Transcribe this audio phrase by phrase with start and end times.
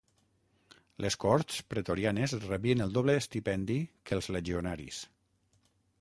[1.05, 5.05] Les cohorts pretorianes rebien el doble estipendi que els legionaris.